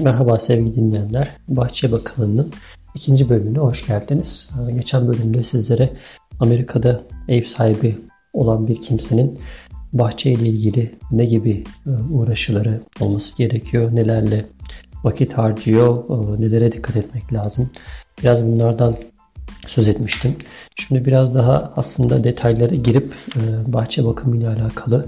Merhaba 0.00 0.38
sevgili 0.38 0.76
dinleyenler. 0.76 1.28
Bahçe 1.48 1.92
Bakımı'nın 1.92 2.52
ikinci 2.94 3.28
bölümüne 3.28 3.58
hoş 3.58 3.86
geldiniz. 3.86 4.50
Ee, 4.68 4.72
geçen 4.72 5.08
bölümde 5.08 5.42
sizlere 5.42 5.90
Amerika'da 6.40 7.00
ev 7.28 7.44
sahibi 7.44 7.98
olan 8.32 8.66
bir 8.66 8.82
kimsenin 8.82 9.38
bahçe 9.92 10.32
ile 10.32 10.48
ilgili 10.48 10.94
ne 11.10 11.24
gibi 11.24 11.64
e, 11.86 11.90
uğraşıları 11.90 12.80
olması 13.00 13.36
gerekiyor, 13.38 13.94
nelerle 13.94 14.46
vakit 15.04 15.32
harcıyor, 15.32 16.04
e, 16.08 16.40
nelere 16.42 16.72
dikkat 16.72 16.96
etmek 16.96 17.32
lazım. 17.32 17.70
Biraz 18.22 18.44
bunlardan 18.44 18.96
söz 19.66 19.88
etmiştim. 19.88 20.36
Şimdi 20.76 21.04
biraz 21.04 21.34
daha 21.34 21.72
aslında 21.76 22.24
detaylara 22.24 22.74
girip 22.74 23.14
e, 23.36 23.72
bahçe 23.72 24.04
bakımı 24.06 24.36
ile 24.36 24.48
alakalı 24.48 25.06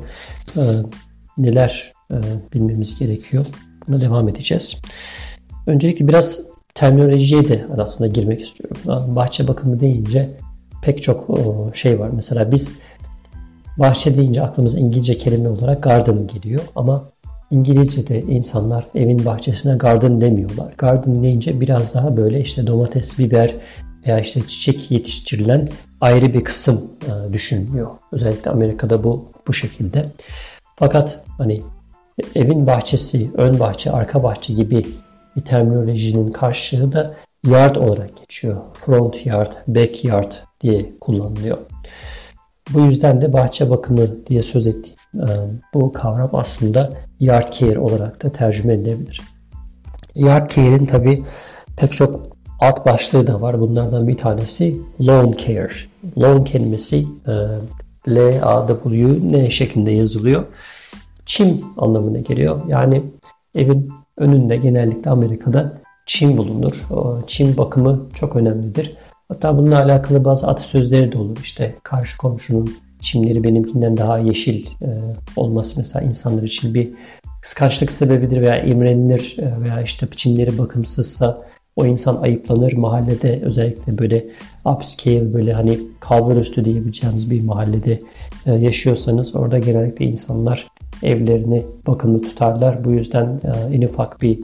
neler 1.38 1.92
bilmemiz 2.54 2.98
gerekiyor 2.98 3.46
Buna 3.88 4.00
devam 4.00 4.28
edeceğiz. 4.28 4.80
Öncelikle 5.66 6.08
biraz 6.08 6.40
terminolojiye 6.74 7.48
de 7.48 7.66
aslında 7.78 8.08
girmek 8.08 8.42
istiyorum. 8.42 8.76
Bahçe 9.16 9.48
bakımı 9.48 9.80
deyince 9.80 10.30
pek 10.82 11.02
çok 11.02 11.38
şey 11.74 12.00
var. 12.00 12.10
Mesela 12.12 12.52
biz 12.52 12.70
bahçe 13.78 14.16
deyince 14.16 14.42
aklımıza 14.42 14.78
İngilizce 14.78 15.18
kelime 15.18 15.48
olarak 15.48 15.82
garden 15.82 16.26
geliyor 16.26 16.62
ama 16.76 17.08
İngilizce'de 17.50 18.20
insanlar 18.20 18.86
evin 18.94 19.24
bahçesine 19.24 19.76
garden 19.76 20.20
demiyorlar. 20.20 20.72
Garden 20.78 21.22
deyince 21.22 21.60
biraz 21.60 21.94
daha 21.94 22.16
böyle 22.16 22.40
işte 22.40 22.66
domates, 22.66 23.18
biber 23.18 23.54
veya 24.06 24.20
işte 24.20 24.40
çiçek 24.46 24.90
yetiştirilen 24.90 25.68
ayrı 26.00 26.34
bir 26.34 26.44
kısım 26.44 26.90
e, 27.02 27.32
düşünülüyor. 27.32 27.90
Özellikle 28.12 28.50
Amerika'da 28.50 29.04
bu 29.04 29.28
bu 29.48 29.52
şekilde. 29.52 30.12
Fakat 30.76 31.24
hani 31.38 31.62
evin 32.34 32.66
bahçesi, 32.66 33.30
ön 33.34 33.60
bahçe, 33.60 33.90
arka 33.90 34.22
bahçe 34.22 34.54
gibi 34.54 34.86
bir 35.36 35.40
terminolojinin 35.40 36.32
karşılığı 36.32 36.92
da 36.92 37.14
yard 37.46 37.76
olarak 37.76 38.16
geçiyor. 38.16 38.56
Front 38.74 39.26
yard, 39.26 39.52
back 39.66 40.04
yard 40.04 40.32
diye 40.60 40.92
kullanılıyor. 41.00 41.58
Bu 42.74 42.80
yüzden 42.80 43.20
de 43.20 43.32
bahçe 43.32 43.70
bakımı 43.70 44.26
diye 44.26 44.42
söz 44.42 44.66
ettiğim 44.66 44.96
e, 45.14 45.28
bu 45.74 45.92
kavram 45.92 46.30
aslında 46.32 46.92
yard 47.20 47.52
care 47.52 47.78
olarak 47.78 48.22
da 48.22 48.32
tercüme 48.32 48.74
edilebilir. 48.74 49.20
Yard 50.14 50.50
care'in 50.50 50.86
tabi 50.86 51.24
pek 51.76 51.92
çok 51.92 52.36
alt 52.60 52.86
başlığı 52.86 53.26
da 53.26 53.40
var. 53.40 53.60
Bunlardan 53.60 54.08
bir 54.08 54.16
tanesi 54.16 54.76
lawn 55.00 55.32
care. 55.32 55.70
Lawn 56.18 56.44
kelimesi 56.44 57.06
e, 57.26 57.32
L-A-W-N 58.08 59.50
şeklinde 59.50 59.90
yazılıyor 59.90 60.44
çim 61.26 61.60
anlamına 61.76 62.18
geliyor. 62.18 62.60
Yani 62.68 63.02
evin 63.54 63.92
önünde 64.16 64.56
genellikle 64.56 65.10
Amerika'da 65.10 65.78
çim 66.06 66.36
bulunur. 66.36 66.86
Çim 67.26 67.56
bakımı 67.56 68.06
çok 68.14 68.36
önemlidir. 68.36 68.96
Hatta 69.28 69.58
bununla 69.58 69.82
alakalı 69.82 70.24
bazı 70.24 70.46
atasözleri 70.46 71.12
de 71.12 71.18
olur. 71.18 71.36
İşte 71.42 71.74
karşı 71.82 72.18
komşunun 72.18 72.74
çimleri 73.00 73.44
benimkinden 73.44 73.96
daha 73.96 74.18
yeşil 74.18 74.66
e, 74.66 74.88
olması 75.36 75.74
mesela 75.78 76.06
insanlar 76.06 76.42
için 76.42 76.74
bir 76.74 76.90
kıskançlık 77.42 77.92
sebebidir 77.92 78.42
veya 78.42 78.62
imrenilir 78.62 79.36
e, 79.38 79.60
veya 79.60 79.82
işte 79.82 80.08
çimleri 80.16 80.58
bakımsızsa 80.58 81.46
o 81.76 81.86
insan 81.86 82.16
ayıplanır. 82.16 82.72
Mahallede 82.72 83.40
özellikle 83.44 83.98
böyle 83.98 84.26
upscale 84.64 85.34
böyle 85.34 85.52
hani 85.52 85.78
kalbur 86.00 86.36
üstü 86.36 86.64
diyebileceğimiz 86.64 87.30
bir 87.30 87.42
mahallede 87.42 88.00
e, 88.46 88.52
yaşıyorsanız 88.52 89.36
orada 89.36 89.58
genellikle 89.58 90.04
insanlar 90.04 90.66
evlerini 91.02 91.66
bakımlı 91.86 92.22
tutarlar. 92.22 92.84
Bu 92.84 92.92
yüzden 92.92 93.40
e, 93.44 93.74
en 93.74 93.82
ufak 93.82 94.22
bir 94.22 94.38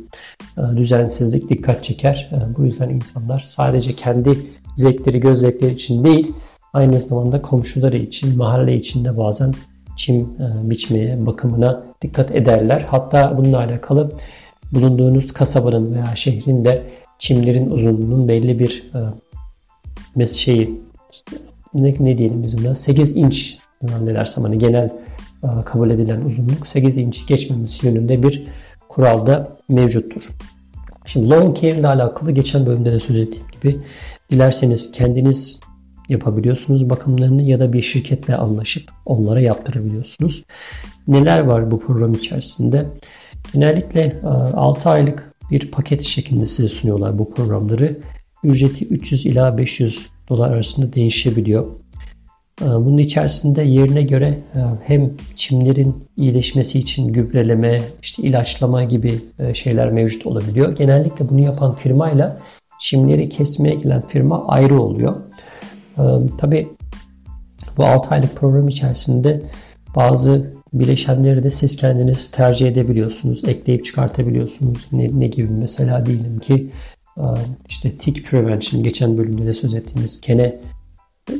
e, 0.58 0.76
düzensizlik 0.76 1.48
dikkat 1.48 1.84
çeker. 1.84 2.30
E, 2.32 2.56
bu 2.56 2.64
yüzden 2.64 2.88
insanlar 2.88 3.44
sadece 3.48 3.92
kendi 3.92 4.38
zevkleri, 4.76 5.20
göz 5.20 5.40
zevkleri 5.40 5.74
için 5.74 6.04
değil, 6.04 6.32
aynı 6.72 7.00
zamanda 7.00 7.42
komşuları 7.42 7.96
için, 7.96 8.36
mahalle 8.36 8.76
için 8.76 9.04
de 9.04 9.16
bazen 9.16 9.52
çim 9.96 10.28
biçmeye, 10.70 11.26
bakımına 11.26 11.82
dikkat 12.02 12.30
ederler. 12.30 12.86
Hatta 12.88 13.38
bununla 13.38 13.58
alakalı 13.58 14.10
bulunduğunuz 14.72 15.32
kasabanın 15.32 15.94
veya 15.94 16.16
şehrin 16.16 16.64
de 16.64 16.82
çimlerin 17.18 17.70
uzunluğunun 17.70 18.28
belli 18.28 18.58
bir 18.58 18.90
şeyi 20.28 20.80
ne, 21.74 21.94
ne 22.00 22.18
diyelim 22.18 22.42
biz 22.42 22.58
buna 22.58 22.74
8 22.74 23.16
inç 23.16 23.58
zannedersem 23.82 24.44
hani 24.44 24.58
genel 24.58 24.90
kabul 25.64 25.90
edilen 25.90 26.20
uzunluk 26.20 26.66
8 26.66 26.96
inç 26.96 27.26
geçmemesi 27.26 27.86
yönünde 27.86 28.22
bir 28.22 28.46
kural 28.88 29.26
da 29.26 29.56
mevcuttur. 29.68 30.22
Şimdi 31.06 31.30
long 31.30 31.60
care 31.60 31.78
ile 31.78 31.86
alakalı 31.86 32.30
geçen 32.32 32.66
bölümde 32.66 32.92
de 32.92 33.00
söz 33.00 33.16
ettiğim 33.16 33.46
gibi 33.60 33.80
dilerseniz 34.30 34.92
kendiniz 34.92 35.60
yapabiliyorsunuz 36.08 36.90
bakımlarını 36.90 37.42
ya 37.42 37.60
da 37.60 37.72
bir 37.72 37.82
şirketle 37.82 38.36
anlaşıp 38.36 38.82
onlara 39.06 39.40
yaptırabiliyorsunuz. 39.40 40.44
Neler 41.08 41.40
var 41.40 41.70
bu 41.70 41.80
program 41.80 42.12
içerisinde? 42.12 42.86
Genellikle 43.52 44.20
6 44.22 44.88
e, 44.88 44.92
aylık 44.92 45.32
bir 45.50 45.70
paket 45.70 46.02
şeklinde 46.02 46.46
size 46.46 46.68
sunuyorlar 46.68 47.18
bu 47.18 47.34
programları. 47.34 48.00
Ücreti 48.44 48.86
300 48.86 49.26
ila 49.26 49.58
500 49.58 50.06
dolar 50.28 50.50
arasında 50.50 50.92
değişebiliyor. 50.92 51.66
Ee, 52.62 52.66
bunun 52.66 52.98
içerisinde 52.98 53.62
yerine 53.62 54.02
göre 54.02 54.38
e, 54.54 54.60
hem 54.84 55.10
çimlerin 55.36 56.04
iyileşmesi 56.16 56.78
için 56.78 57.12
gübreleme, 57.12 57.82
işte 58.02 58.22
ilaçlama 58.22 58.84
gibi 58.84 59.20
e, 59.38 59.54
şeyler 59.54 59.90
mevcut 59.92 60.26
olabiliyor. 60.26 60.76
Genellikle 60.76 61.28
bunu 61.28 61.40
yapan 61.40 61.70
firmayla 61.70 62.36
çimleri 62.82 63.28
kesmeye 63.28 63.74
gelen 63.74 64.08
firma 64.08 64.46
ayrı 64.46 64.82
oluyor. 64.82 65.16
Ee, 65.98 66.02
Tabi 66.38 66.68
bu 67.76 67.84
6 67.84 68.10
aylık 68.10 68.36
program 68.36 68.68
içerisinde 68.68 69.42
bazı 69.96 70.52
bileşenleri 70.72 71.44
de 71.44 71.50
siz 71.50 71.76
kendiniz 71.76 72.30
tercih 72.30 72.66
edebiliyorsunuz. 72.66 73.48
Ekleyip 73.48 73.84
çıkartabiliyorsunuz. 73.84 74.86
Ne, 74.92 75.20
ne 75.20 75.26
gibi 75.26 75.48
mesela 75.48 76.06
diyelim 76.06 76.38
ki 76.38 76.70
e, 77.16 77.24
işte 77.68 77.90
tick 77.90 78.30
prevention 78.30 78.82
geçen 78.82 79.18
bölümde 79.18 79.46
de 79.46 79.54
söz 79.54 79.74
ettiğimiz 79.74 80.20
kene 80.20 80.60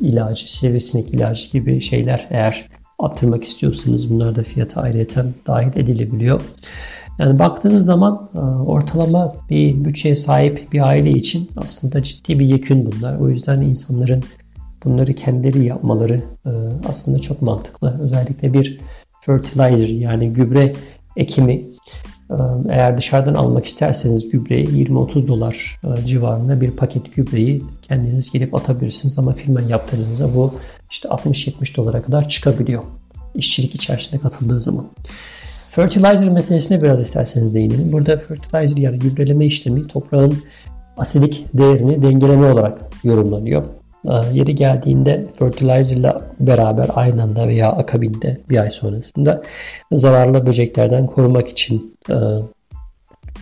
ilacı, 0.00 0.53
sivrisinek 0.53 1.15
ilacı 1.15 1.50
gibi 1.50 1.81
şeyler 1.81 2.26
eğer 2.31 2.69
attırmak 2.98 3.44
istiyorsanız 3.44 4.10
bunlar 4.10 4.37
da 4.37 4.43
fiyata 4.43 4.81
ayrıyeten 4.81 5.34
dahil 5.47 5.76
edilebiliyor. 5.76 6.41
Yani 7.19 7.38
baktığınız 7.38 7.84
zaman 7.84 8.31
e, 8.34 8.38
ortalama 8.38 9.34
bir 9.50 9.84
bütçeye 9.84 10.16
sahip 10.16 10.72
bir 10.72 10.81
aile 10.88 11.10
için 11.10 11.50
aslında 11.56 12.03
ciddi 12.03 12.38
bir 12.38 12.47
yekün 12.47 12.93
bunlar. 12.93 13.19
O 13.19 13.28
yüzden 13.28 13.60
insanların 13.60 14.22
bunları 14.84 15.15
kendileri 15.15 15.65
yapmaları 15.65 16.22
e, 16.47 16.50
aslında 16.88 17.19
çok 17.19 17.43
mantıklı. 17.43 17.99
Özellikle 18.03 18.53
bir 18.53 18.81
fertilizer 19.20 19.88
yani 19.88 20.32
gübre 20.32 20.72
ekimi 21.16 21.72
eğer 22.69 22.98
dışarıdan 22.98 23.34
almak 23.34 23.66
isterseniz 23.66 24.28
gübreyi 24.28 24.66
20-30 24.66 25.28
dolar 25.28 25.81
e, 25.84 26.06
civarında 26.06 26.60
bir 26.60 26.70
paket 26.70 27.15
gübreyi 27.15 27.62
kendiniz 27.82 28.31
gelip 28.31 28.54
atabilirsiniz 28.54 29.19
ama 29.19 29.32
firma 29.32 29.60
yaptığınızda 29.60 30.34
bu 30.34 30.54
işte 30.91 31.09
60-70 31.09 31.76
dolara 31.76 32.03
kadar 32.03 32.28
çıkabiliyor. 32.28 32.82
İşçilik 33.34 33.75
içerisinde 33.75 34.20
katıldığı 34.20 34.60
zaman. 34.60 34.87
Fertilizer 35.70 36.28
meselesine 36.28 36.82
biraz 36.82 37.00
isterseniz 37.00 37.54
değinelim. 37.54 37.93
Burada 37.93 38.16
fertilizer 38.16 38.76
yani 38.76 38.99
gübreleme 38.99 39.47
işlemi 39.47 39.87
toprağın 39.87 40.38
asidik 40.97 41.47
değerini 41.54 42.03
dengeleme 42.03 42.53
olarak 42.53 42.78
yorumlanıyor. 43.04 43.81
Ee, 44.06 44.10
yeri 44.32 44.54
geldiğinde 44.54 45.26
fertilizer 45.34 45.96
ile 45.96 46.14
beraber 46.40 46.88
aynı 46.94 47.22
anda 47.22 47.48
veya 47.48 47.72
akabinde 47.72 48.38
bir 48.50 48.58
ay 48.58 48.70
sonrasında 48.70 49.43
zararlı 49.93 50.46
böceklerden 50.46 51.06
korumak 51.06 51.49
için 51.49 51.96
e, 52.10 52.16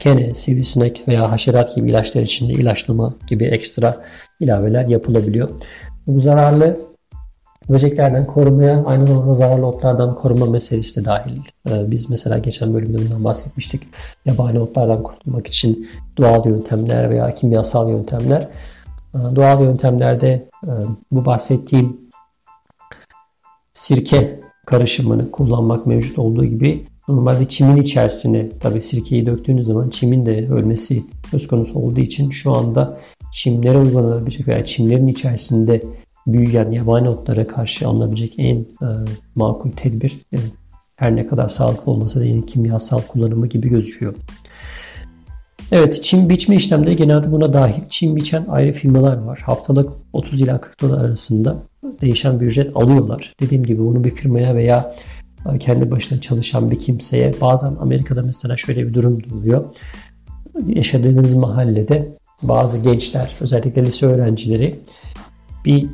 kene, 0.01 0.35
sivrisinek 0.35 1.03
veya 1.09 1.33
haşerat 1.33 1.75
gibi 1.75 1.91
ilaçlar 1.91 2.23
için 2.23 2.49
de 2.49 2.53
ilaçlama 2.53 3.15
gibi 3.27 3.45
ekstra 3.45 3.97
ilaveler 4.41 4.87
yapılabiliyor. 4.87 5.49
Bu 6.07 6.21
zararlı 6.21 6.81
böceklerden 7.69 8.27
korumaya 8.27 8.85
aynı 8.85 9.07
zamanda 9.07 9.35
zararlı 9.35 9.67
otlardan 9.67 10.15
koruma 10.15 10.47
meselesi 10.47 11.01
de 11.01 11.05
dahil. 11.05 11.39
Ee, 11.69 11.91
biz 11.91 12.11
mesela 12.11 12.39
geçen 12.39 12.75
bölümde 12.75 12.99
bundan 12.99 13.25
bahsetmiştik. 13.25 13.83
Yabani 14.25 14.61
otlardan 14.61 15.03
kurtulmak 15.03 15.47
için 15.47 15.89
doğal 16.19 16.47
yöntemler 16.47 17.11
veya 17.11 17.35
kimyasal 17.35 17.91
yöntemler 17.91 18.49
doğal 19.15 19.65
yöntemlerde 19.65 20.49
e, 20.65 20.73
bu 21.11 21.25
bahsettiğim 21.25 22.01
sirke 23.73 24.41
karışımını 24.67 25.31
kullanmak 25.31 25.87
mevcut 25.87 26.19
olduğu 26.19 26.45
gibi 26.45 26.87
normalde 27.09 27.49
çimin 27.49 27.77
içerisine 27.77 28.49
tabi 28.59 28.83
sirkeyi 28.83 29.27
döktüğünüz 29.27 29.67
zaman 29.67 29.89
çimin 29.89 30.27
de 30.27 30.49
ölmesi 30.49 31.05
söz 31.31 31.49
konusu 31.49 31.79
olduğu 31.79 32.01
için 32.01 32.31
şu 32.31 32.53
anda 32.53 33.01
çimlere 33.33 33.79
uygulanabilecek 33.79 34.49
veya 34.49 34.65
çimlerin 34.65 35.07
içerisinde 35.07 35.83
büyüyen 36.27 36.71
yabani 36.71 37.09
otlara 37.09 37.47
karşı 37.47 37.89
alınabilecek 37.89 38.35
en 38.39 38.57
e, 38.57 38.89
makul 39.35 39.71
tedbir 39.71 40.23
e, 40.33 40.39
her 40.97 41.17
ne 41.17 41.27
kadar 41.27 41.49
sağlıklı 41.49 41.93
olmasa 41.93 42.21
da 42.21 42.25
yine 42.25 42.47
kimyasal 42.47 43.01
kullanımı 43.01 43.47
gibi 43.47 43.69
gözüküyor. 43.69 44.15
Evet, 45.73 46.05
çim 46.05 46.29
biçme 46.29 46.57
işlemleri 46.57 46.97
genelde 46.97 47.33
buna 47.33 47.53
dahil. 47.53 47.83
Çim 47.91 48.17
biçen 48.17 48.45
ayrı 48.49 48.73
firmalar 48.73 49.17
var. 49.17 49.39
Haftalık 49.47 49.91
30 50.13 50.41
ila 50.41 50.61
40 50.61 50.81
dolar 50.81 51.05
arasında 51.05 51.63
değişen 52.01 52.41
bir 52.41 52.47
ücret 52.47 52.77
alıyorlar. 52.77 53.35
Dediğim 53.41 53.65
gibi 53.65 53.79
bunu 53.79 54.05
bir 54.05 54.15
firmaya 54.15 54.55
veya 54.55 54.95
kendi 55.61 55.91
başına 55.91 56.21
çalışan 56.21 56.71
bir 56.71 56.79
kimseye 56.79 57.33
bazen 57.41 57.77
Amerika'da 57.81 58.23
mesela 58.23 58.57
şöyle 58.57 58.89
bir 58.89 58.95
durum 58.95 59.19
oluyor. 59.35 59.65
Yaşadığınız 60.67 61.35
mahallede 61.35 62.17
bazı 62.43 62.79
gençler 62.79 63.37
özellikle 63.41 63.85
lise 63.85 64.07
öğrencileri 64.07 64.81
bir 65.65 65.87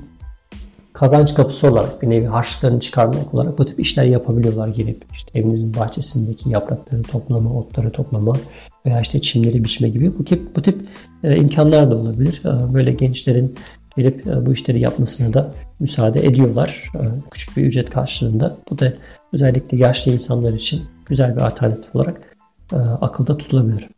kazanç 0.97 1.35
kapısı 1.35 1.71
olarak 1.71 2.03
bir 2.03 2.11
nevi 2.11 2.27
harçlıklarını 2.27 2.81
çıkarmak 2.81 3.35
olarak 3.35 3.59
bu 3.59 3.67
tip 3.67 3.81
işler 3.81 4.05
yapabiliyorlar 4.05 4.69
gelip 4.69 5.05
işte 5.13 5.39
evinizin 5.39 5.75
bahçesindeki 5.75 6.51
yaprakları 6.51 7.03
toplama, 7.03 7.55
otları 7.55 7.93
toplama 7.93 8.33
veya 8.87 9.01
işte 9.01 9.21
çimleri 9.21 9.65
biçme 9.65 9.89
gibi 9.89 10.19
bu 10.19 10.25
tip 10.25 10.57
bu 10.57 10.63
tip 10.63 10.89
e, 11.25 11.37
imkanlar 11.37 11.91
da 11.91 11.97
olabilir. 11.97 12.43
E, 12.45 12.75
böyle 12.75 12.93
gençlerin 12.93 13.55
gelip 13.97 14.27
e, 14.27 14.47
bu 14.47 14.53
işleri 14.53 14.81
yapmasına 14.81 15.35
da 15.35 15.51
müsaade 15.81 16.27
ediyorlar. 16.27 16.91
E, 16.95 17.01
küçük 17.31 17.57
bir 17.57 17.65
ücret 17.65 17.91
karşılığında. 17.91 18.57
Bu 18.71 18.79
da 18.79 18.93
özellikle 19.33 19.77
yaşlı 19.77 20.13
insanlar 20.13 20.53
için 20.53 20.83
güzel 21.07 21.37
bir 21.37 21.41
alternatif 21.41 21.97
olarak 21.97 22.21
e, 22.73 22.77
akılda 22.77 23.37
tutulabilir. 23.37 23.89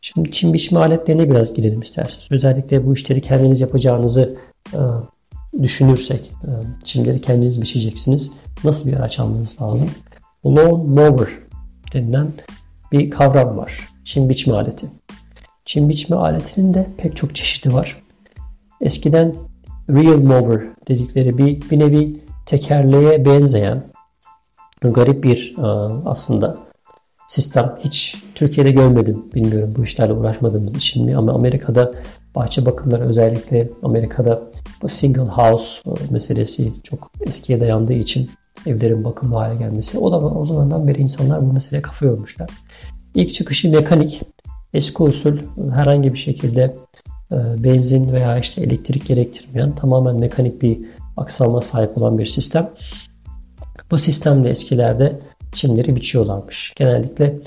Şimdi 0.00 0.30
çim 0.30 0.52
biçme 0.52 0.78
aletlerine 0.78 1.30
biraz 1.30 1.54
girelim 1.54 1.82
isterseniz. 1.82 2.26
Özellikle 2.30 2.86
bu 2.86 2.94
işleri 2.94 3.20
kendiniz 3.20 3.60
yapacağınızı 3.60 4.36
e, 4.74 4.78
düşünürsek, 5.62 6.32
e, 6.44 6.50
çimleri 6.84 7.20
kendiniz 7.20 7.62
biçeceksiniz. 7.62 8.30
Nasıl 8.64 8.88
bir 8.88 8.96
araç 8.96 9.18
almanız 9.18 9.62
lazım? 9.62 9.90
Lawn 10.46 10.90
mower 10.90 11.28
denilen 11.92 12.32
bir 12.92 13.10
kavram 13.10 13.56
var. 13.56 13.88
Çim 14.04 14.28
biçme 14.28 14.54
aleti. 14.54 14.86
Çim 15.64 15.88
biçme 15.88 16.16
aletinin 16.16 16.74
de 16.74 16.90
pek 16.96 17.16
çok 17.16 17.34
çeşidi 17.34 17.74
var. 17.74 18.02
Eskiden 18.80 19.34
real 19.90 20.18
mower 20.18 20.60
dedikleri 20.88 21.38
bir, 21.38 21.70
bir 21.70 21.78
nevi 21.78 22.20
tekerleğe 22.46 23.24
benzeyen 23.24 23.84
garip 24.82 25.24
bir 25.24 25.58
e, 25.58 25.66
aslında 26.04 26.58
sistem. 27.28 27.78
Hiç 27.80 28.16
Türkiye'de 28.34 28.70
görmedim. 28.70 29.24
Bilmiyorum 29.34 29.74
bu 29.76 29.84
işlerle 29.84 30.12
uğraşmadığımız 30.12 30.76
için 30.76 31.06
mi 31.06 31.16
ama 31.16 31.32
Amerika'da 31.32 31.92
bahçe 32.34 32.66
bakımları 32.66 33.08
özellikle 33.08 33.70
Amerika'da 33.82 34.42
bu 34.82 34.88
single 34.88 35.22
house 35.22 35.66
e, 35.86 36.12
meselesi 36.12 36.72
çok 36.82 37.10
eskiye 37.20 37.60
dayandığı 37.60 37.92
için 37.92 38.30
evlerin 38.66 39.04
bakımlı 39.04 39.36
hale 39.36 39.56
gelmesi. 39.56 39.98
O 39.98 40.12
da 40.12 40.18
o 40.18 40.46
zamandan 40.46 40.88
beri 40.88 40.98
insanlar 40.98 41.42
bu 41.42 41.52
meseleye 41.52 41.82
kafa 41.82 42.06
yormuşlar. 42.06 42.50
İlk 43.14 43.34
çıkışı 43.34 43.70
mekanik. 43.70 44.22
Eski 44.74 45.02
usul 45.02 45.38
herhangi 45.72 46.12
bir 46.12 46.18
şekilde 46.18 46.76
e, 47.32 47.64
benzin 47.64 48.12
veya 48.12 48.38
işte 48.38 48.62
elektrik 48.62 49.06
gerektirmeyen 49.06 49.74
tamamen 49.74 50.20
mekanik 50.20 50.62
bir 50.62 50.78
aksama 51.16 51.60
sahip 51.60 51.98
olan 51.98 52.18
bir 52.18 52.26
sistem. 52.26 52.70
Bu 53.90 53.98
sistemle 53.98 54.48
eskilerde 54.48 55.20
çimleri 55.52 55.96
biçiyorlarmış. 55.96 56.72
Genellikle 56.76 57.24
e, 57.24 57.40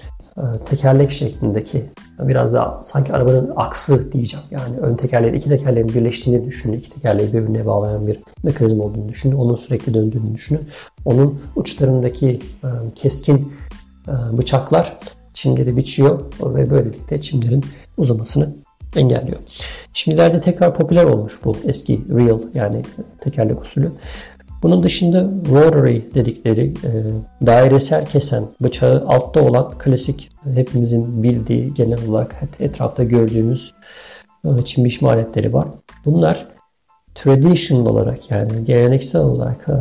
tekerlek 0.65 1.11
şeklindeki 1.11 1.85
biraz 2.19 2.53
daha 2.53 2.81
sanki 2.85 3.13
arabanın 3.13 3.53
aksı 3.55 4.11
diyeceğim. 4.11 4.45
Yani 4.51 4.77
ön 4.77 4.95
tekerleğin 4.95 5.33
iki 5.33 5.49
tekerleğin 5.49 5.87
birleştiğini 5.87 6.45
düşünün. 6.45 6.77
iki 6.77 6.89
tekerleği 6.89 7.33
birbirine 7.33 7.65
bağlayan 7.65 8.07
bir 8.07 8.19
mekanizma 8.43 8.83
olduğunu 8.83 9.09
düşünün. 9.09 9.35
Onun 9.35 9.55
sürekli 9.55 9.93
döndüğünü 9.93 10.33
düşünün. 10.33 10.69
Onun 11.05 11.41
uçlarındaki 11.55 12.39
e, 12.63 12.69
keskin 12.95 13.53
e, 14.07 14.37
bıçaklar 14.37 14.97
çimleri 15.33 15.77
biçiyor 15.77 16.19
ve 16.41 16.69
böylelikle 16.69 17.21
çimlerin 17.21 17.65
uzamasını 17.97 18.55
engelliyor. 18.95 19.39
Şimdilerde 19.93 20.41
tekrar 20.41 20.75
popüler 20.75 21.03
olmuş 21.03 21.39
bu 21.45 21.57
eski 21.65 22.01
real 22.09 22.39
yani 22.53 22.81
tekerlek 23.21 23.61
usulü. 23.61 23.91
Bunun 24.63 24.83
dışında 24.83 25.29
rotary 25.51 26.01
dedikleri 26.15 26.65
e, 26.65 26.91
dairesel 27.45 28.05
kesen 28.05 28.47
bıçağı 28.61 29.05
altta 29.07 29.41
olan 29.41 29.71
klasik 29.77 30.29
hepimizin 30.53 31.23
bildiği 31.23 31.73
genel 31.73 32.09
olarak 32.09 32.35
etrafta 32.59 33.03
gördüğümüz 33.03 33.73
e, 34.45 34.65
çim 34.65 34.85
biçme 34.85 35.09
aletleri 35.09 35.53
var. 35.53 35.67
Bunlar 36.05 36.47
traditional 37.15 37.85
olarak 37.85 38.31
yani 38.31 38.65
geleneksel 38.65 39.21
olarak 39.21 39.69
e, 39.69 39.75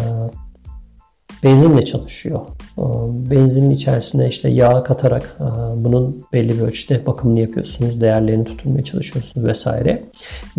benzinle 1.45 1.85
çalışıyor. 1.85 2.41
Ee, 2.79 2.83
benzinin 3.31 3.71
içerisine 3.71 4.29
işte 4.29 4.49
yağ 4.49 4.83
katarak 4.83 5.37
e, 5.41 5.45
bunun 5.85 6.25
belli 6.33 6.59
bir 6.59 6.61
ölçüde 6.61 7.07
bakımını 7.07 7.41
yapıyorsunuz. 7.41 8.01
Değerlerini 8.01 8.45
tutulmaya 8.45 8.85
çalışıyorsunuz 8.85 9.47
vesaire. 9.47 10.03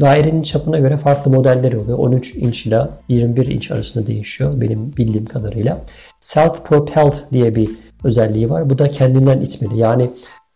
Dairenin 0.01 0.44
çapına 0.44 0.80
göre 0.80 0.97
farklı 0.97 1.31
modelleri 1.31 1.77
oluyor. 1.77 1.97
13 1.97 2.35
inç 2.35 2.65
ile 2.65 2.88
21 3.09 3.45
inç 3.47 3.71
arasında 3.71 4.07
değişiyor 4.07 4.62
benim 4.62 4.97
bildiğim 4.97 5.25
kadarıyla. 5.25 5.81
Self-propelled 6.21 7.15
diye 7.31 7.56
bir 7.56 7.69
özelliği 8.03 8.50
var. 8.50 8.69
Bu 8.69 8.77
da 8.77 8.88
kendinden 8.88 9.41
itmeli. 9.41 9.79
Yani 9.79 10.12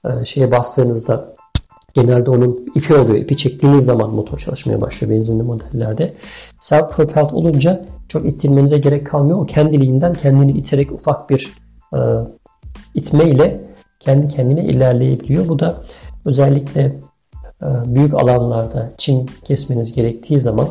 e, 0.05 0.25
şeye 0.25 0.51
bastığınızda 0.51 1.36
genelde 1.93 2.29
onun 2.31 2.65
ipi 2.75 2.95
oluyor. 2.95 3.17
İpi 3.17 3.37
çektiğiniz 3.37 3.85
zaman 3.85 4.09
motor 4.09 4.37
çalışmaya 4.37 4.81
başlıyor 4.81 5.13
benzinli 5.13 5.43
modellerde. 5.43 6.13
Self-propelled 6.59 7.31
olunca 7.31 7.85
çok 8.09 8.25
ittirmenize 8.25 8.77
gerek 8.77 9.07
kalmıyor. 9.07 9.39
O 9.39 9.45
kendiliğinden 9.45 10.13
kendini 10.13 10.51
iterek 10.51 10.91
ufak 10.91 11.29
bir 11.29 11.53
e, 11.93 11.99
itme 12.95 13.25
ile 13.25 13.61
kendi 13.99 14.27
kendine 14.27 14.63
ilerleyebiliyor. 14.63 15.47
Bu 15.47 15.59
da 15.59 15.83
özellikle 16.25 16.81
e, 17.61 17.67
büyük 17.85 18.13
alanlarda 18.13 18.91
çim 18.97 19.25
kesmeniz 19.43 19.93
gerektiği 19.93 20.41
zaman 20.41 20.67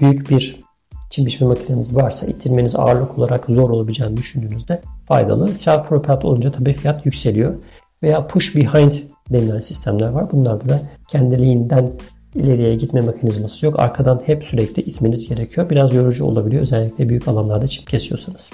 büyük 0.00 0.30
bir 0.30 0.64
çim 1.10 1.26
biçme 1.26 1.46
makineniz 1.46 1.96
varsa 1.96 2.26
ittirmeniz 2.26 2.76
ağırlık 2.76 3.18
olarak 3.18 3.44
zor 3.48 3.70
olabileceğini 3.70 4.16
düşündüğünüzde 4.16 4.80
faydalı. 5.06 5.48
Self-propelled 5.48 6.26
olunca 6.26 6.52
tabii 6.52 6.74
fiyat 6.74 7.06
yükseliyor. 7.06 7.54
Veya 8.02 8.26
push 8.26 8.56
behind 8.56 8.92
denilen 9.30 9.60
sistemler 9.60 10.08
var. 10.08 10.32
Bunlarda 10.32 10.68
da 10.68 10.80
kendiliğinden 11.08 11.92
ileriye 12.34 12.74
gitme 12.74 13.00
mekanizması 13.00 13.66
yok. 13.66 13.80
Arkadan 13.80 14.22
hep 14.26 14.44
sürekli 14.44 14.82
itmeniz 14.82 15.28
gerekiyor. 15.28 15.70
Biraz 15.70 15.94
yorucu 15.94 16.24
olabiliyor. 16.24 16.62
Özellikle 16.62 17.08
büyük 17.08 17.28
alanlarda 17.28 17.68
çip 17.68 17.86
kesiyorsanız. 17.86 18.50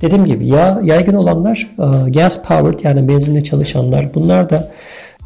Dediğim 0.00 0.24
gibi 0.24 0.48
ya 0.48 0.80
yaygın 0.84 1.14
olanlar 1.14 1.74
e, 1.78 2.10
gas 2.10 2.42
powered 2.42 2.80
yani 2.84 3.08
benzinle 3.08 3.42
çalışanlar. 3.42 4.14
Bunlar 4.14 4.50
da 4.50 4.70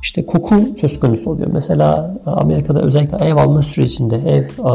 işte 0.02 0.26
koku 0.26 0.54
söz 0.80 1.00
konusu 1.00 1.30
oluyor. 1.30 1.50
Mesela 1.52 2.14
e, 2.26 2.30
Amerika'da 2.30 2.82
özellikle 2.82 3.26
ev 3.26 3.36
alma 3.36 3.62
sürecinde 3.62 4.16
ev 4.16 4.42
e, 4.42 4.72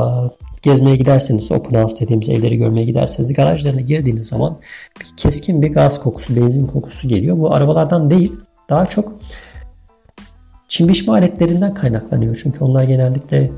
gezmeye 0.62 0.96
giderseniz, 0.96 1.52
open 1.52 1.84
house 1.84 2.06
dediğimiz 2.06 2.30
evleri 2.30 2.58
görmeye 2.58 2.86
giderseniz 2.86 3.34
garajlarına 3.34 3.82
girdiğiniz 3.82 4.28
zaman 4.28 4.58
bir 5.00 5.18
keskin 5.18 5.62
bir 5.62 5.74
gaz 5.74 6.04
kokusu, 6.04 6.36
benzin 6.36 6.68
kokusu 6.68 7.08
geliyor. 7.08 7.38
Bu 7.38 7.54
arabalardan 7.54 8.10
değil, 8.10 8.34
daha 8.70 8.86
çok 8.86 9.14
Çim 10.74 10.88
biçme 10.88 11.14
aletlerinden 11.14 11.74
kaynaklanıyor. 11.74 12.40
Çünkü 12.44 12.64
onlar 12.64 12.84
genellikle 12.84 13.38
e, 13.38 13.52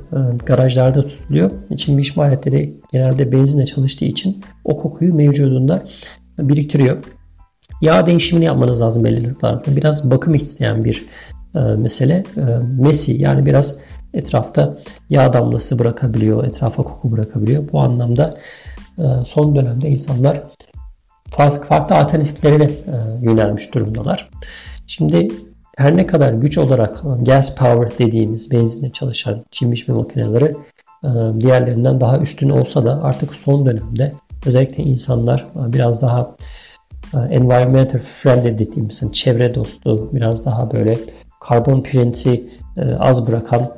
garajlarda 0.46 1.08
tutuluyor. 1.08 1.52
Çim 1.78 1.98
biçme 1.98 2.24
aletleri 2.24 2.74
genelde 2.92 3.32
benzinle 3.32 3.66
çalıştığı 3.66 4.06
için 4.06 4.42
o 4.64 4.78
kokuyu 4.78 5.14
mevcudunda 5.14 5.84
biriktiriyor. 6.38 7.04
Yağ 7.82 8.06
değişimini 8.06 8.46
yapmanız 8.46 8.82
lazım 8.82 9.04
belli 9.04 9.30
noktalarda. 9.30 9.76
Biraz 9.76 10.12
bakım 10.12 10.36
isteyen 10.36 10.86
bir 10.86 11.06
e, 11.56 11.60
mesele. 11.60 12.24
E, 12.38 12.42
mesi 12.82 13.22
yani 13.22 13.46
biraz 13.46 13.78
etrafta 14.14 14.78
yağ 15.10 15.34
damlası 15.34 15.80
bırakabiliyor, 15.80 16.44
etrafa 16.48 16.84
koku 16.84 17.12
bırakabiliyor. 17.12 17.64
Bu 17.72 17.80
anlamda 17.80 18.38
son 19.26 19.56
dönemde 19.56 19.90
insanlar 19.90 20.44
farklı, 21.30 21.68
de 22.60 22.72
yönelmiş 23.22 23.74
durumdalar. 23.74 24.30
Şimdi 24.88 25.28
her 25.78 25.98
ne 25.98 26.08
kadar 26.08 26.34
güç 26.34 26.58
olarak 26.58 27.02
gas 27.22 27.56
power 27.56 28.08
dediğimiz 28.08 28.52
benzinle 28.52 28.92
çalışan 28.92 29.46
çim 29.52 29.72
biçme 29.72 29.96
makineleri 29.96 30.52
e, 31.04 31.10
diğerlerinden 31.40 32.02
daha 32.02 32.20
üstün 32.20 32.50
olsa 32.50 32.86
da 32.86 33.04
artık 33.04 33.36
son 33.36 33.66
dönemde 33.66 34.12
özellikle 34.46 34.84
insanlar 34.84 35.40
e, 35.40 35.74
biraz 35.74 36.02
daha 36.02 36.36
e, 37.14 37.18
environmental 37.18 38.00
friendly 38.00 38.60
dediğimiz 38.60 39.02
çevre 39.14 39.56
dostu 39.56 40.10
biraz 40.14 40.46
daha 40.46 40.72
böyle 40.72 40.98
karbon 41.42 41.84
printi 41.84 42.50
az 43.00 43.28
bırakan 43.28 43.76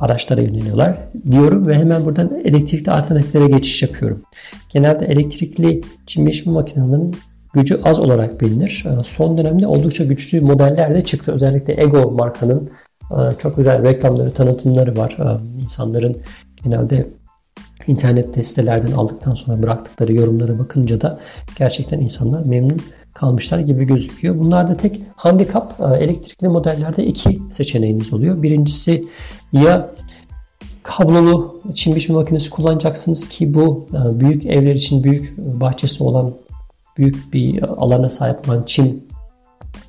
araçlara 0.00 0.40
yöneliyorlar 0.40 0.98
diyorum 1.30 1.66
ve 1.66 1.78
hemen 1.78 2.04
buradan 2.04 2.40
elektrikli 2.44 2.90
alternatiflere 2.90 3.46
geçiş 3.46 3.82
yapıyorum. 3.82 4.22
Genelde 4.68 5.06
elektrikli 5.06 5.80
çim 6.06 6.26
biçme 6.26 6.52
makinelerinin 6.52 7.16
gücü 7.52 7.80
az 7.84 7.98
olarak 7.98 8.40
bilinir. 8.40 8.84
Ee, 8.86 9.04
son 9.04 9.38
dönemde 9.38 9.66
oldukça 9.66 10.04
güçlü 10.04 10.40
modeller 10.40 10.94
de 10.94 11.04
çıktı. 11.04 11.32
Özellikle 11.32 11.82
Ego 11.82 12.10
markanın 12.10 12.70
e, 13.10 13.18
çok 13.38 13.56
güzel 13.56 13.82
reklamları, 13.82 14.30
tanıtımları 14.30 14.96
var. 14.96 15.16
Ee, 15.20 15.62
insanların 15.62 16.16
genelde 16.64 17.06
internet 17.86 18.46
sitelerden 18.46 18.92
aldıktan 18.92 19.34
sonra 19.34 19.62
bıraktıkları 19.62 20.14
yorumlara 20.14 20.58
bakınca 20.58 21.00
da 21.00 21.20
gerçekten 21.58 22.00
insanlar 22.00 22.46
memnun 22.46 22.80
kalmışlar 23.14 23.58
gibi 23.58 23.84
gözüküyor. 23.84 24.38
Bunlarda 24.38 24.76
tek 24.76 25.02
handikap 25.16 25.80
e, 25.80 26.04
elektrikli 26.04 26.48
modellerde 26.48 27.04
iki 27.04 27.38
seçeneğiniz 27.52 28.12
oluyor. 28.12 28.42
Birincisi 28.42 29.04
ya 29.52 29.90
kablolu 30.82 31.60
çim 31.74 31.96
biçme 31.96 32.14
makinesi 32.14 32.50
kullanacaksınız 32.50 33.28
ki 33.28 33.54
bu 33.54 33.86
e, 33.92 34.20
büyük 34.20 34.46
evler 34.46 34.74
için 34.74 35.04
büyük 35.04 35.38
bahçesi 35.38 36.04
olan 36.04 36.34
büyük 37.00 37.32
bir 37.32 37.62
alana 37.62 38.10
sahip 38.10 38.48
olan 38.48 38.62
çim 38.62 39.04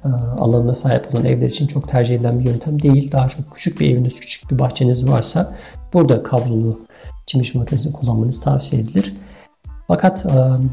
e, 0.06 0.10
alanına 0.38 0.75
sahip 0.75 1.15
olan 1.15 1.25
evler 1.25 1.50
için 1.50 1.68
çok 1.68 1.88
tercih 1.88 2.15
edilen 2.15 2.39
bir 2.39 2.46
yöntem 2.46 2.82
değil. 2.82 3.12
Daha 3.12 3.30
çok 3.30 3.51
küçük 3.51 3.80
bir 3.80 3.89
eviniz, 3.89 4.20
küçük 4.20 4.51
bir 4.51 4.60
bahçeniz 4.60 5.10
varsa 5.10 5.56
burada 5.94 6.24
kablolu 6.24 6.80
çim 7.25 7.41
biçme 7.41 7.60
makinesini 7.60 7.94
kullanmanız 7.94 8.41
tavsiye 8.41 8.82
edilir. 8.82 9.13
Fakat 9.88 10.25
e, 10.25 10.30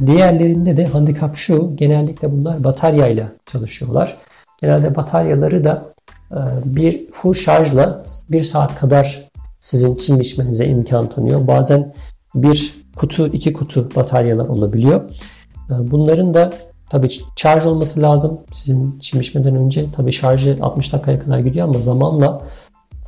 diğerlerinde 0.06 0.76
de 0.76 0.86
handikap 0.86 1.36
şu, 1.36 1.76
genellikle 1.76 2.32
bunlar 2.32 2.64
bataryayla 2.64 3.32
çalışıyorlar. 3.46 4.16
Genelde 4.60 4.96
bataryaları 4.96 5.64
da 5.64 5.92
e, 6.30 6.38
bir 6.64 7.12
full 7.12 7.34
şarjla 7.34 8.04
bir 8.30 8.44
saat 8.44 8.74
kadar 8.74 9.28
sizin 9.60 9.96
çim 9.96 10.20
biçmenize 10.20 10.66
imkan 10.66 11.08
tanıyor. 11.08 11.46
Bazen 11.46 11.94
bir 12.34 12.84
kutu, 12.96 13.26
iki 13.26 13.52
kutu 13.52 13.88
bataryalar 13.96 14.48
olabiliyor. 14.48 15.10
E, 15.70 15.90
bunların 15.90 16.34
da 16.34 16.50
tabii 16.90 17.08
şarj 17.36 17.66
olması 17.66 18.02
lazım. 18.02 18.40
Sizin 18.52 18.98
çim 18.98 19.20
biçmeden 19.20 19.56
önce 19.56 19.86
tabii 19.96 20.12
şarjı 20.12 20.58
60 20.60 20.92
dakikaya 20.92 21.18
kadar 21.18 21.38
gidiyor 21.38 21.68
ama 21.68 21.78
zamanla 21.78 22.42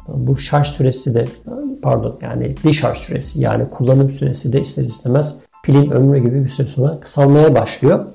bu 0.09 0.37
şarj 0.37 0.69
süresi 0.69 1.15
de 1.15 1.25
pardon 1.83 2.19
yani 2.23 2.55
discharge 2.65 3.01
süresi 3.01 3.41
yani 3.41 3.71
kullanım 3.71 4.11
süresi 4.11 4.53
de 4.53 4.61
ister 4.61 4.85
istemez 4.85 5.39
pilin 5.65 5.91
ömrü 5.91 6.19
gibi 6.19 6.45
bir 6.45 6.49
süre 6.49 6.67
sonra 6.67 7.01
kısalmaya 7.01 7.55
başlıyor. 7.55 8.07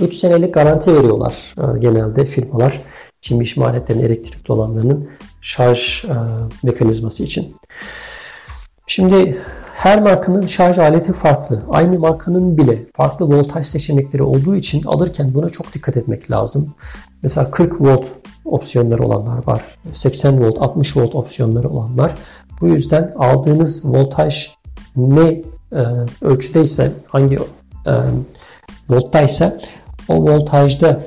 3 0.00 0.14
senelik 0.14 0.54
garanti 0.54 0.94
veriyorlar 0.94 1.54
e, 1.58 1.78
genelde 1.78 2.26
firmalar 2.26 2.82
çim 3.20 3.40
biçme 3.40 3.64
aletlerinin 3.64 4.04
elektrikli 4.04 4.52
olanlarının 4.52 5.10
şarj 5.40 6.04
e, 6.04 6.14
mekanizması 6.62 7.22
için. 7.22 7.56
Şimdi 8.86 9.42
her 9.80 10.02
markanın 10.02 10.46
şarj 10.46 10.78
aleti 10.78 11.12
farklı. 11.12 11.62
Aynı 11.70 11.98
markanın 11.98 12.58
bile 12.58 12.86
farklı 12.94 13.26
voltaj 13.26 13.66
seçenekleri 13.66 14.22
olduğu 14.22 14.56
için 14.56 14.82
alırken 14.84 15.34
buna 15.34 15.50
çok 15.50 15.74
dikkat 15.74 15.96
etmek 15.96 16.30
lazım. 16.30 16.74
Mesela 17.22 17.50
40 17.50 17.80
volt 17.80 18.04
opsiyonları 18.44 19.02
olanlar 19.02 19.46
var. 19.46 19.62
80 19.92 20.44
volt, 20.44 20.58
60 20.58 20.96
volt 20.96 21.14
opsiyonları 21.14 21.68
olanlar. 21.68 22.14
Bu 22.60 22.68
yüzden 22.68 23.14
aldığınız 23.18 23.84
voltaj 23.84 24.50
ne 24.96 25.42
e, 25.72 25.82
ölçüdeyse, 26.22 26.92
hangi 27.06 27.34
e, 27.86 27.92
volttaysa 28.90 29.60
o 30.08 30.14
voltajda 30.14 31.00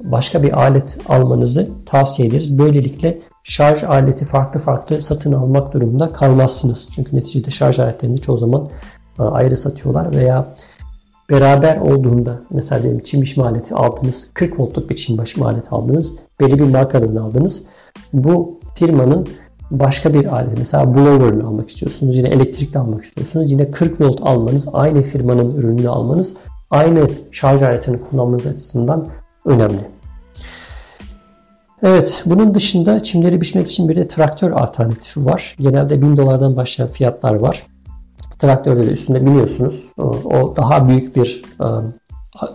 başka 0.00 0.42
bir 0.42 0.52
alet 0.62 0.98
almanızı 1.08 1.68
tavsiye 1.86 2.28
ederiz. 2.28 2.58
Böylelikle 2.58 3.18
şarj 3.42 3.84
aleti 3.84 4.24
farklı 4.24 4.60
farklı 4.60 5.02
satın 5.02 5.32
almak 5.32 5.72
durumunda 5.72 6.12
kalmazsınız. 6.12 6.90
Çünkü 6.94 7.16
neticede 7.16 7.50
şarj 7.50 7.78
aletlerini 7.78 8.20
çoğu 8.20 8.38
zaman 8.38 8.68
e, 9.18 9.22
ayrı 9.22 9.56
satıyorlar 9.56 10.14
veya 10.14 10.54
beraber 11.30 11.76
olduğunda 11.76 12.40
mesela 12.50 12.82
diyelim 12.82 13.02
çim 13.02 13.22
biçme 13.22 13.44
aleti 13.44 13.74
aldınız 13.74 14.30
40 14.34 14.60
voltluk 14.60 14.90
bir 14.90 14.96
çim 14.96 15.18
biçme 15.18 15.44
aleti 15.44 15.70
aldınız 15.70 16.14
belli 16.40 16.58
bir 16.58 16.64
markadan 16.64 17.16
aldınız 17.16 17.62
bu 18.12 18.60
firmanın 18.74 19.26
başka 19.70 20.14
bir 20.14 20.34
alet 20.34 20.58
mesela 20.58 20.94
blower'ını 20.94 21.46
almak 21.46 21.68
istiyorsunuz 21.68 22.16
yine 22.16 22.28
elektrikli 22.28 22.78
almak 22.78 23.04
istiyorsunuz 23.04 23.52
yine 23.52 23.70
40 23.70 24.00
volt 24.00 24.20
almanız 24.22 24.68
aynı 24.72 25.02
firmanın 25.02 25.56
ürününü 25.56 25.88
almanız 25.88 26.36
aynı 26.70 27.08
şarj 27.30 27.62
aletini 27.62 28.00
kullanmanız 28.10 28.46
açısından 28.46 29.08
önemli. 29.44 29.99
Evet, 31.82 32.22
bunun 32.26 32.54
dışında 32.54 33.02
çimleri 33.02 33.40
biçmek 33.40 33.66
için 33.66 33.88
bir 33.88 33.96
de 33.96 34.08
traktör 34.08 34.50
alternatifi 34.50 35.24
var. 35.24 35.56
Genelde 35.58 36.02
1000 36.02 36.16
dolardan 36.16 36.56
başlayan 36.56 36.88
fiyatlar 36.88 37.34
var. 37.34 37.66
Traktörde 38.38 38.86
de 38.86 38.90
üstünde 38.90 39.26
biniyorsunuz. 39.26 39.88
O 40.24 40.56
daha 40.56 40.88
büyük 40.88 41.16
bir 41.16 41.42
e, 41.60 41.66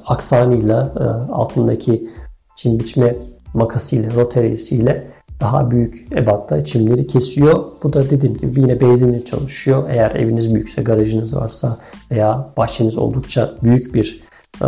aksanıyla 0.05 0.93
e, 0.99 1.03
altındaki 1.31 2.09
çim 2.55 2.79
biçme 2.79 3.15
makasıyla, 3.53 4.15
rotaryesiyle 4.15 5.07
daha 5.39 5.71
büyük 5.71 6.07
ebatta 6.17 6.65
çimleri 6.65 7.07
kesiyor. 7.07 7.63
Bu 7.83 7.93
da 7.93 8.09
dediğim 8.09 8.37
gibi 8.37 8.61
yine 8.61 8.81
benzinle 8.81 9.25
çalışıyor. 9.25 9.89
Eğer 9.89 10.11
eviniz 10.11 10.53
büyükse, 10.53 10.81
garajınız 10.81 11.35
varsa 11.35 11.77
veya 12.11 12.49
bahçeniz 12.57 12.97
oldukça 12.97 13.51
büyük 13.63 13.95
bir 13.95 14.21
e, 14.61 14.67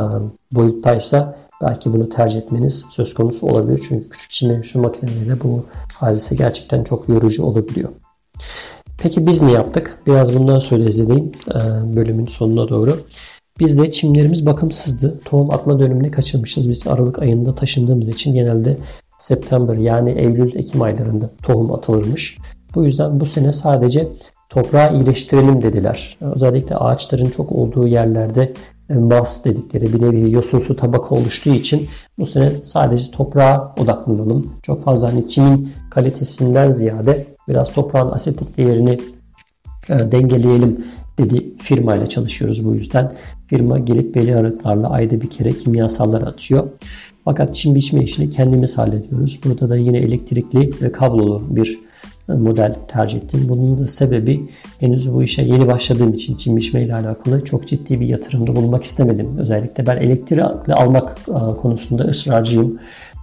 boyuttaysa 0.51 1.46
belki 1.61 1.93
bunu 1.93 2.09
tercih 2.09 2.39
etmeniz 2.39 2.85
söz 2.89 3.13
konusu 3.13 3.47
olabilir. 3.47 3.85
Çünkü 3.89 4.09
küçük 4.09 4.31
çim 4.31 4.61
biçme 4.61 4.81
makineleriyle 4.81 5.43
bu 5.43 5.65
hadise 5.93 6.35
gerçekten 6.35 6.83
çok 6.83 7.09
yorucu 7.09 7.43
olabiliyor. 7.43 7.89
Peki 8.97 9.27
biz 9.27 9.41
ne 9.41 9.51
yaptık? 9.51 10.01
Biraz 10.07 10.39
bundan 10.39 10.59
söyleyeyim 10.59 11.31
bölümün 11.95 12.25
sonuna 12.25 12.69
doğru. 12.69 12.97
Biz 13.59 13.77
de 13.77 13.91
çimlerimiz 13.91 14.45
bakımsızdı. 14.45 15.19
Tohum 15.25 15.53
atma 15.53 15.79
dönemini 15.79 16.11
kaçırmışız. 16.11 16.69
Biz 16.69 16.87
Aralık 16.87 17.19
ayında 17.19 17.55
taşındığımız 17.55 18.07
için 18.07 18.33
genelde 18.33 18.77
September 19.17 19.75
yani 19.75 20.11
Eylül-Ekim 20.11 20.81
aylarında 20.81 21.29
tohum 21.43 21.73
atılırmış. 21.73 22.37
Bu 22.75 22.85
yüzden 22.85 23.19
bu 23.19 23.25
sene 23.25 23.53
sadece 23.53 24.07
toprağı 24.49 24.95
iyileştirelim 24.95 25.61
dediler. 25.61 26.17
Özellikle 26.35 26.75
ağaçların 26.75 27.29
çok 27.29 27.51
olduğu 27.51 27.87
yerlerde 27.87 28.53
bas 28.89 29.46
dedikleri 29.46 29.94
bir 29.94 30.01
nevi 30.01 30.32
yosunsu 30.32 30.75
tabaka 30.75 31.15
oluştuğu 31.15 31.53
için 31.53 31.88
bu 32.20 32.25
sene 32.25 32.51
sadece 32.63 33.12
toprağa 33.12 33.75
odaklanalım. 33.79 34.53
Çok 34.63 34.84
fazla 34.84 35.13
hani 35.13 35.27
çimin 35.27 35.72
kalitesinden 35.89 36.72
ziyade 36.72 37.27
biraz 37.48 37.72
toprağın 37.74 38.12
asitik 38.12 38.58
değerini 38.58 38.98
e, 39.89 40.12
dengeleyelim 40.12 40.86
dedi 41.17 41.58
firmayla 41.58 42.10
çalışıyoruz 42.10 42.65
bu 42.65 42.75
yüzden. 42.75 43.13
Firma 43.48 43.79
gelip 43.79 44.15
belli 44.15 44.36
aralıklarla 44.36 44.89
ayda 44.89 45.22
bir 45.22 45.29
kere 45.29 45.51
kimyasallar 45.51 46.22
atıyor. 46.22 46.70
Fakat 47.25 47.56
çim 47.56 47.75
biçme 47.75 48.03
işini 48.03 48.29
kendimiz 48.29 48.77
hallediyoruz. 48.77 49.39
Burada 49.46 49.70
da 49.70 49.75
yine 49.75 49.98
elektrikli 49.98 50.72
ve 50.82 50.91
kablolu 50.91 51.44
bir 51.50 51.79
model 52.27 52.75
tercih 52.88 53.17
ettim. 53.17 53.46
Bunun 53.50 53.77
da 53.77 53.88
sebebi 53.88 54.50
henüz 54.79 55.13
bu 55.13 55.24
işe 55.24 55.41
yeni 55.41 55.67
başladığım 55.67 56.13
için 56.13 56.36
çim 56.36 56.57
biçme 56.57 56.84
ile 56.84 56.96
alakalı 56.96 57.43
çok 57.43 57.67
ciddi 57.67 58.00
bir 58.00 58.07
yatırımda 58.07 58.55
bulunmak 58.55 58.84
istemedim. 58.84 59.38
Özellikle 59.38 59.86
ben 59.86 59.98
elektrikli 59.98 60.74
almak 60.74 61.17
e, 61.27 61.57
konusunda 61.57 62.03
ısrarcıyım. 62.03 62.79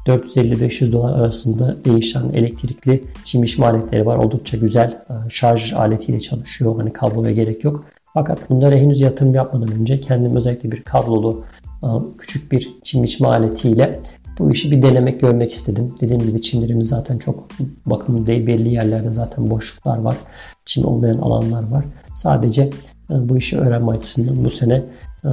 450-500 0.06 0.92
dolar 0.92 1.18
arasında 1.18 1.76
değişen 1.84 2.28
elektrikli 2.34 3.04
çim 3.24 3.62
aletleri 3.62 4.06
var. 4.06 4.16
Oldukça 4.16 4.56
güzel 4.56 4.88
e, 4.88 5.30
şarj 5.30 5.72
aletiyle 5.72 6.20
çalışıyor. 6.20 6.76
Hani 6.76 6.92
kabloya 6.92 7.32
gerek 7.32 7.64
yok. 7.64 7.84
Fakat 8.14 8.50
bunlara 8.50 8.76
henüz 8.76 9.00
yatırım 9.00 9.34
yapmadan 9.34 9.72
önce 9.72 10.00
kendim 10.00 10.36
özellikle 10.36 10.72
bir 10.72 10.82
kablolu 10.82 11.44
e, 11.82 11.88
küçük 12.18 12.52
bir 12.52 12.74
çim 12.82 13.26
aletiyle 13.26 14.00
bu 14.38 14.52
işi 14.52 14.70
bir 14.70 14.82
denemek, 14.82 15.20
görmek 15.20 15.52
istedim. 15.52 15.94
Dediğim 16.00 16.22
gibi 16.22 16.42
çimlerimiz 16.42 16.88
zaten 16.88 17.18
çok 17.18 17.48
bakımlı 17.86 18.26
değil. 18.26 18.46
Belli 18.46 18.68
yerlerde 18.68 19.10
zaten 19.10 19.50
boşluklar 19.50 19.98
var. 19.98 20.16
Çim 20.64 20.84
olmayan 20.84 21.18
alanlar 21.18 21.70
var. 21.70 21.84
Sadece 22.14 22.62
e, 23.10 23.28
bu 23.28 23.38
işi 23.38 23.58
öğrenme 23.58 23.92
açısından 23.92 24.44
bu 24.44 24.50
sene 24.50 24.82
e, 25.24 25.28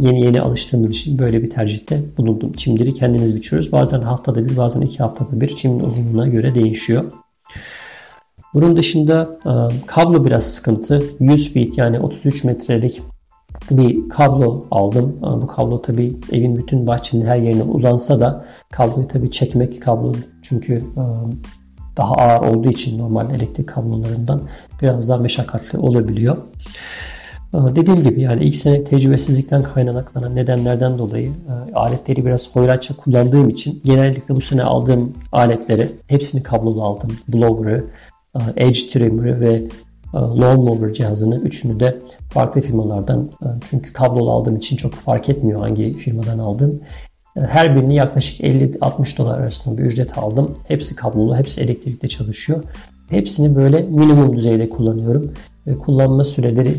yeni 0.00 0.20
yeni 0.20 0.40
alıştığımız 0.40 0.90
için 0.90 1.18
böyle 1.18 1.42
bir 1.42 1.50
tercihte 1.50 2.00
bulundum. 2.18 2.52
Çimleri 2.52 2.94
kendimiz 2.94 3.36
biçiyoruz. 3.36 3.72
Bazen 3.72 4.00
haftada 4.00 4.48
bir, 4.48 4.56
bazen 4.56 4.80
iki 4.80 4.98
haftada 4.98 5.40
bir 5.40 5.56
çimin 5.56 5.80
uzunluğuna 5.80 6.28
göre 6.28 6.54
değişiyor. 6.54 7.12
Bunun 8.54 8.76
dışında 8.76 9.38
e, 9.46 9.52
kablo 9.86 10.24
biraz 10.24 10.44
sıkıntı. 10.44 11.02
100 11.20 11.52
feet 11.52 11.78
yani 11.78 12.00
33 12.00 12.44
metrelik 12.44 13.02
bir 13.70 14.08
kablo 14.08 14.66
aldım. 14.70 15.16
Bu 15.22 15.46
kablo 15.46 15.82
tabi 15.82 16.16
evin 16.32 16.56
bütün 16.56 16.86
bahçenin 16.86 17.26
her 17.26 17.36
yerine 17.36 17.62
uzansa 17.62 18.20
da 18.20 18.44
kabloyu 18.70 19.08
tabi 19.08 19.30
çekmek 19.30 19.82
kablo 19.82 20.12
çünkü 20.42 20.74
e, 20.74 21.02
daha 21.96 22.14
ağır 22.14 22.54
olduğu 22.54 22.70
için 22.70 22.98
normal 22.98 23.34
elektrik 23.34 23.68
kablolarından 23.68 24.40
biraz 24.82 25.08
daha 25.08 25.18
meşakkatli 25.18 25.78
olabiliyor. 25.78 26.36
E, 27.54 27.58
dediğim 27.76 28.02
gibi 28.02 28.20
yani 28.20 28.44
ilk 28.44 28.56
sene 28.56 28.84
tecrübesizlikten 28.84 29.62
kaynaklanan 29.62 30.36
nedenlerden 30.36 30.98
dolayı 30.98 31.30
e, 31.30 31.74
aletleri 31.74 32.26
biraz 32.26 32.56
hoyratça 32.56 32.96
kullandığım 32.96 33.48
için 33.48 33.80
genellikle 33.84 34.34
bu 34.34 34.40
sene 34.40 34.62
aldığım 34.62 35.12
aletleri 35.32 35.88
hepsini 36.06 36.42
kablolu 36.42 36.84
aldım. 36.84 37.10
Blower'ı, 37.28 37.84
edge 38.56 38.80
trimmer'ı 38.92 39.40
ve 39.40 39.62
lawnmower 40.14 40.92
cihazını 40.92 41.36
üçünü 41.36 41.80
de 41.80 41.98
farklı 42.30 42.60
firmalardan 42.60 43.30
e, 43.42 43.46
çünkü 43.70 43.92
kablolu 43.92 44.30
aldığım 44.30 44.56
için 44.56 44.76
çok 44.76 44.94
fark 44.94 45.28
etmiyor 45.28 45.60
hangi 45.60 45.92
firmadan 45.92 46.38
aldım. 46.38 46.80
E, 47.36 47.40
her 47.40 47.76
birini 47.76 47.94
yaklaşık 47.94 48.40
50-60 48.40 49.18
dolar 49.18 49.38
arasında 49.38 49.78
bir 49.78 49.82
ücret 49.82 50.18
aldım. 50.18 50.54
Hepsi 50.68 50.96
kablolu, 50.96 51.36
hepsi 51.36 51.60
elektrikte 51.60 52.08
çalışıyor. 52.08 52.64
Hepsini 53.10 53.56
böyle 53.56 53.82
minimum 53.82 54.36
düzeyde 54.36 54.68
kullanıyorum. 54.68 55.32
Kullanma 55.80 56.24
süreleri 56.24 56.74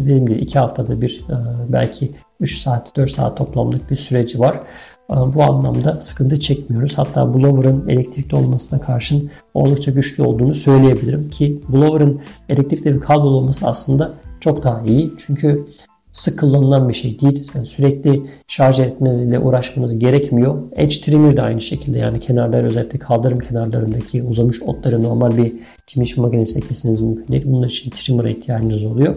dediğim 0.00 0.26
gibi 0.26 0.38
2 0.38 0.58
haftada 0.58 1.00
bir 1.00 1.24
belki 1.68 2.12
3 2.40 2.58
saat 2.58 2.96
4 2.96 3.10
saat 3.10 3.36
toplamlık 3.36 3.90
bir 3.90 3.96
süreci 3.96 4.38
var. 4.38 4.60
Bu 5.08 5.42
anlamda 5.42 6.00
sıkıntı 6.00 6.40
çekmiyoruz. 6.40 6.98
Hatta 6.98 7.34
blower'ın 7.34 7.88
elektrikli 7.88 8.36
olmasına 8.36 8.80
karşın 8.80 9.30
oldukça 9.54 9.90
güçlü 9.90 10.22
olduğunu 10.22 10.54
söyleyebilirim 10.54 11.30
ki 11.30 11.60
blower'ın 11.68 12.20
elektrikli 12.48 12.94
bir 12.94 13.00
kablo 13.00 13.28
olması 13.28 13.66
aslında 13.66 14.14
çok 14.40 14.62
daha 14.62 14.82
iyi. 14.82 15.12
Çünkü 15.26 15.66
sık 16.14 16.38
kullanılan 16.38 16.88
bir 16.88 16.94
şey 16.94 17.20
değil. 17.20 17.50
Yani 17.54 17.66
sürekli 17.66 18.22
şarj 18.46 18.80
etmeyle 18.80 19.38
uğraşmanız 19.38 19.98
gerekmiyor. 19.98 20.62
Edge 20.76 21.00
trimmer 21.00 21.36
de 21.36 21.42
aynı 21.42 21.60
şekilde 21.60 21.98
yani 21.98 22.20
kenarlar 22.20 22.64
özellikle 22.64 22.98
kaldırım 22.98 23.38
kenarlarındaki 23.38 24.22
uzamış 24.22 24.62
otları 24.62 25.02
normal 25.02 25.36
bir 25.36 25.52
çim 25.86 26.22
makinesiyle 26.22 26.66
kesmeniz 26.66 27.00
mümkün 27.00 27.32
değil. 27.32 27.44
Bunun 27.46 27.68
için 27.68 27.90
trimmer'a 27.90 28.28
ihtiyacınız 28.28 28.84
oluyor. 28.84 29.14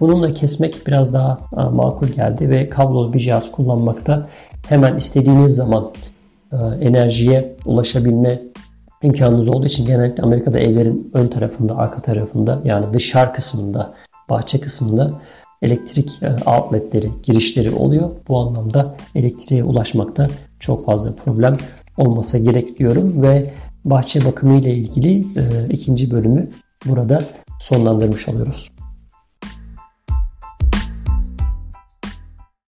Bununla 0.00 0.34
kesmek 0.34 0.86
biraz 0.86 1.12
daha 1.12 1.38
makul 1.72 2.06
geldi 2.08 2.50
ve 2.50 2.68
kablolu 2.68 3.12
bir 3.12 3.20
cihaz 3.20 3.52
kullanmakta 3.52 4.28
hemen 4.68 4.96
istediğiniz 4.96 5.54
zaman 5.54 5.90
enerjiye 6.80 7.56
ulaşabilme 7.66 8.42
imkanınız 9.02 9.48
olduğu 9.48 9.66
için 9.66 9.86
genellikle 9.86 10.22
Amerika'da 10.22 10.58
evlerin 10.58 11.10
ön 11.14 11.28
tarafında, 11.28 11.76
arka 11.76 12.02
tarafında 12.02 12.60
yani 12.64 12.94
dışarı 12.94 13.32
kısmında, 13.32 13.94
bahçe 14.30 14.60
kısmında 14.60 15.10
elektrik 15.62 16.20
outletleri, 16.46 17.08
girişleri 17.22 17.70
oluyor. 17.70 18.10
Bu 18.28 18.38
anlamda 18.38 18.96
elektriğe 19.14 19.64
ulaşmakta 19.64 20.26
çok 20.60 20.84
fazla 20.84 21.12
problem 21.12 21.56
olmasa 21.98 22.38
gerek 22.38 22.78
diyorum 22.78 23.22
ve 23.22 23.50
bahçe 23.84 24.24
bakımı 24.24 24.58
ile 24.58 24.74
ilgili 24.74 25.26
ikinci 25.70 26.10
bölümü 26.10 26.48
burada 26.86 27.22
sonlandırmış 27.60 28.28
oluyoruz. 28.28 28.70